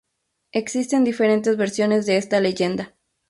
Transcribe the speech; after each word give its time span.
Existen 0.51 1.03
diferentes 1.03 1.55
versiones 1.57 2.07
de 2.07 2.17
esta 2.17 2.39
leyenda. 2.39 2.95